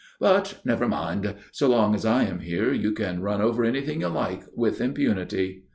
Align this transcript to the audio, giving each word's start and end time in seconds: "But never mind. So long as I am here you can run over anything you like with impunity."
"But 0.19 0.61
never 0.65 0.87
mind. 0.87 1.35
So 1.51 1.69
long 1.69 1.93
as 1.93 2.07
I 2.07 2.23
am 2.23 2.39
here 2.39 2.73
you 2.73 2.91
can 2.91 3.21
run 3.21 3.39
over 3.39 3.63
anything 3.63 4.01
you 4.01 4.07
like 4.07 4.41
with 4.55 4.81
impunity." 4.81 5.65